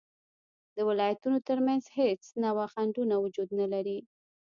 [0.75, 3.99] د ولایتونو تر منځ هیڅ نوعه خنډونه وجود نلري